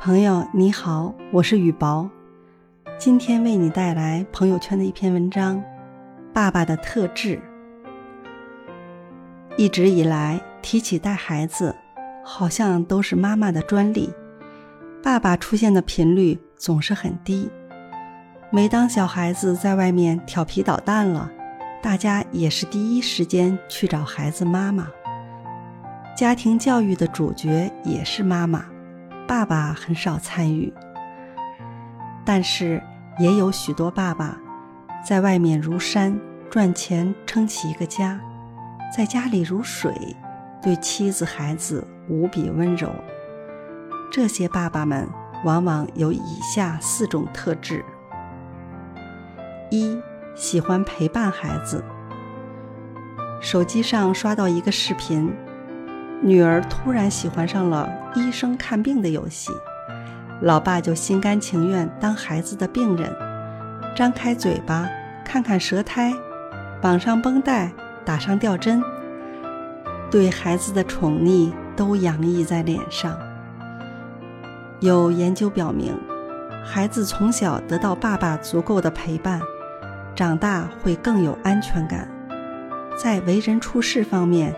[0.00, 2.08] 朋友你好，我是雨薄，
[2.98, 5.60] 今天为你带来朋友圈的一篇文章：
[6.32, 7.40] 爸爸的特质。
[9.56, 11.74] 一直以来提起带孩子，
[12.24, 14.08] 好像都是妈妈的专利，
[15.02, 17.50] 爸爸出现的频率总是很低。
[18.50, 21.28] 每当小孩子在外面调皮捣蛋了，
[21.82, 24.86] 大家也是第一时间去找孩子妈妈。
[26.16, 28.64] 家庭教育的主角也是妈妈，
[29.28, 30.72] 爸爸很少参与。
[32.24, 32.82] 但是
[33.18, 34.38] 也有许多爸爸，
[35.06, 36.18] 在外面如山
[36.50, 38.18] 赚钱撑起一个家，
[38.96, 39.94] 在家里如水，
[40.62, 42.90] 对妻子孩子无比温柔。
[44.10, 45.06] 这些爸爸们
[45.44, 47.84] 往往有以下四种特质：
[49.70, 49.98] 一、
[50.34, 51.84] 喜欢陪伴孩子。
[53.40, 55.30] 手机上刷到一个视频。
[56.20, 59.52] 女儿突然喜欢上了医生看病的游戏，
[60.40, 63.08] 老爸就心甘情愿当孩子的病人，
[63.94, 64.88] 张开嘴巴
[65.24, 66.12] 看看舌苔，
[66.82, 67.70] 绑上绷带，
[68.04, 68.82] 打上吊针，
[70.10, 73.16] 对孩子的宠溺都洋溢在脸上。
[74.80, 75.96] 有研究表明，
[76.64, 79.40] 孩子从小得到爸爸足够的陪伴，
[80.16, 82.08] 长大会更有安全感，
[83.00, 84.52] 在为人处事方面。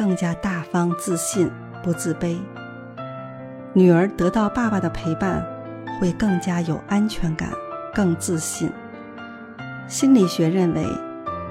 [0.00, 1.50] 更加大方、自信，
[1.82, 2.38] 不自卑。
[3.74, 5.46] 女儿得到爸爸的陪伴，
[6.00, 7.50] 会更加有安全感，
[7.92, 8.72] 更自信。
[9.86, 10.86] 心理学认为，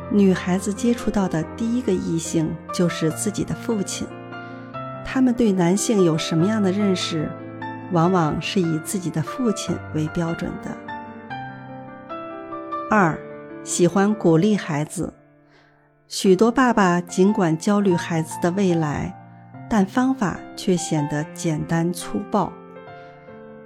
[0.10, 4.08] 女孩子接触到的第一个异性就是自己的父亲。
[5.06, 7.30] 他们对男性有什么样的认识，
[7.92, 12.16] 往往是以自己的父亲为标准的。
[12.90, 13.16] 二，
[13.64, 15.14] 喜欢鼓励孩子。
[16.10, 19.16] 许多爸爸尽管焦虑孩子的未来，
[19.70, 22.52] 但方法却显得简单粗暴。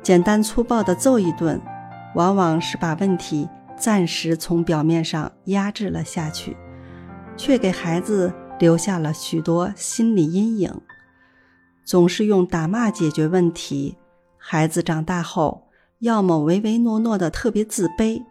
[0.01, 1.61] 简单粗暴的揍一顿，
[2.15, 6.57] 往往是把问题暂时从表面上压制了下去，
[7.37, 10.81] 却给孩子留下了许多心理阴影。
[11.85, 13.95] 总是用打骂解决问题，
[14.37, 18.21] 孩子长大后，要么唯唯诺诺的特别自卑，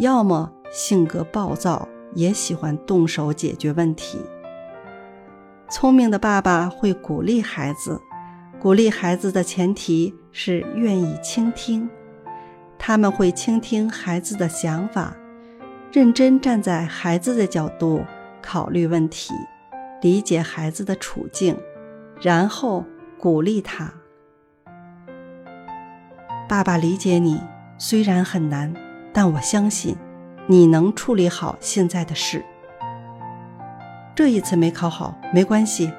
[0.00, 1.88] 要么性格暴躁。
[2.14, 4.18] 也喜欢动手解决问题。
[5.70, 8.00] 聪明的爸爸会鼓励孩子，
[8.60, 11.88] 鼓励孩子的前提是愿意倾听。
[12.78, 15.16] 他们会倾听孩子的想法，
[15.90, 18.04] 认真站在孩子的角度
[18.42, 19.32] 考虑问题，
[20.02, 21.56] 理解孩子的处境，
[22.20, 22.84] 然后
[23.18, 23.92] 鼓励他。
[26.46, 27.40] 爸爸理解你，
[27.78, 28.72] 虽然很难，
[29.14, 29.96] 但我相信。
[30.46, 32.44] 你能处理好现在的事。
[34.14, 35.92] 这一次没考好没关系，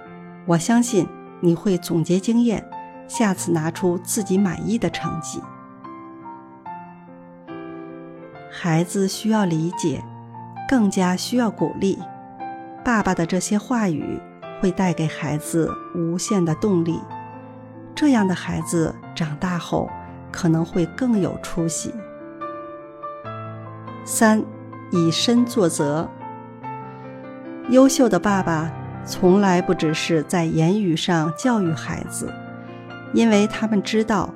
[0.45, 1.07] 我相信
[1.41, 2.63] 你会总结经验，
[3.07, 5.41] 下次拿出自己满意的成绩。
[8.51, 10.03] 孩子需要理解，
[10.69, 11.99] 更加需要鼓励。
[12.83, 14.21] 爸爸的这些话语
[14.61, 17.01] 会带给孩子无限的动力，
[17.95, 19.89] 这样的孩子长大后
[20.31, 21.93] 可能会更有出息。
[24.07, 24.43] 三，
[24.91, 26.07] 以身作则。
[27.69, 28.71] 优秀的爸爸
[29.03, 32.31] 从来不只是在言语上教育孩子，
[33.13, 34.31] 因为他们知道，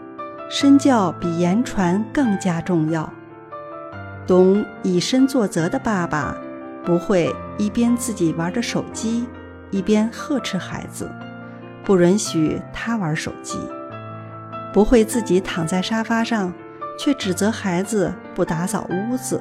[0.50, 3.08] 身教比言传更加重要。
[4.25, 6.35] 懂以身作则的爸爸，
[6.84, 9.28] 不会一边自己玩着手机，
[9.69, 11.08] 一边呵斥孩子，
[11.85, 13.59] 不允许他玩手机；
[14.74, 16.52] 不会自己躺在沙发上，
[16.97, 19.40] 却指责孩子不打扫屋子。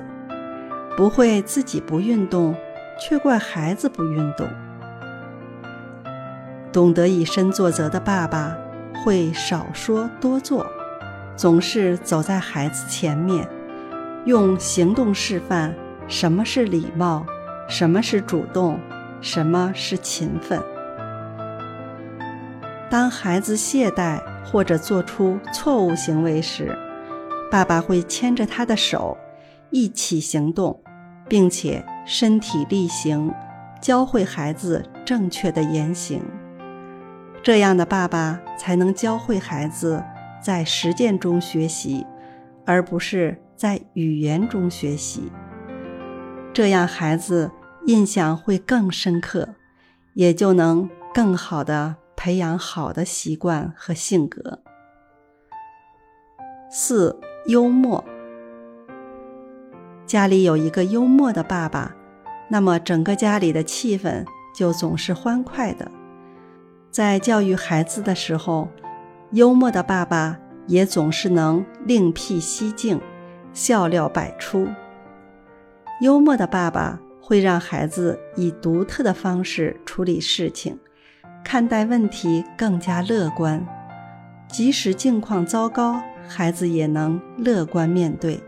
[0.98, 2.56] 不会自己不运动，
[3.00, 4.48] 却怪孩子不运动。
[6.72, 8.58] 懂得以身作则的爸爸
[9.04, 10.66] 会少说多做，
[11.36, 13.48] 总是走在孩子前面，
[14.24, 15.72] 用行动示范
[16.08, 17.24] 什么是礼貌，
[17.68, 18.80] 什么是主动，
[19.20, 20.60] 什么是勤奋。
[22.90, 26.76] 当孩子懈怠或者做出错误行为时，
[27.52, 29.16] 爸爸会牵着他的手，
[29.70, 30.82] 一起行动。
[31.28, 33.32] 并且身体力行，
[33.80, 36.22] 教会孩子正确的言行，
[37.42, 40.02] 这样的爸爸才能教会孩子
[40.42, 42.06] 在实践中学习，
[42.64, 45.30] 而不是在语言中学习。
[46.52, 47.50] 这样孩子
[47.86, 49.50] 印象会更深刻，
[50.14, 54.62] 也就能更好的培养好的习惯和性格。
[56.70, 58.04] 四、幽默。
[60.08, 61.94] 家里有一个幽默的爸爸，
[62.48, 64.24] 那么整个家里的气氛
[64.54, 65.86] 就总是欢快的。
[66.90, 68.70] 在教育孩子的时候，
[69.32, 72.98] 幽默的爸爸也总是能另辟蹊径，
[73.52, 74.66] 笑料百出。
[76.00, 80.78] 幽默的爸爸会让孩子以独特的方式处理事情，
[81.44, 83.62] 看待问题更加乐观。
[84.48, 88.40] 即使境况糟糕，孩子也能乐观面对，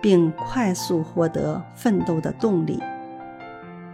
[0.00, 2.82] 并快速获得奋斗的动力。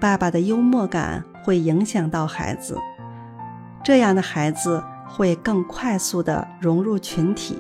[0.00, 2.78] 爸爸的幽默感会影响到孩子，
[3.82, 7.58] 这样的孩子会更快速地融入群体，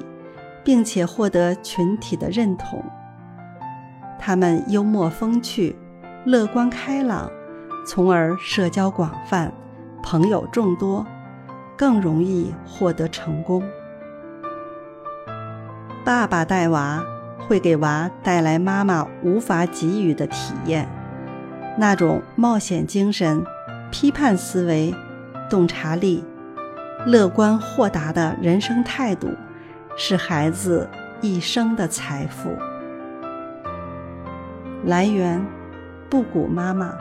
[0.62, 2.84] 并且获得群体的认同。
[4.18, 5.76] 他们幽默风趣、
[6.24, 7.30] 乐观开朗，
[7.86, 9.52] 从而社交广泛，
[10.02, 11.06] 朋友众多，
[11.76, 13.62] 更容易获得成功。
[16.04, 17.02] 爸爸带娃
[17.46, 20.88] 会给娃带来妈妈无法给予的体验，
[21.78, 23.44] 那种冒险精神、
[23.90, 24.94] 批判思维、
[25.50, 26.24] 洞察力、
[27.06, 29.28] 乐观豁达的人生态度，
[29.96, 30.88] 是孩子
[31.20, 32.50] 一生的财富。
[34.84, 35.44] 来源：
[36.08, 36.94] 布谷妈妈。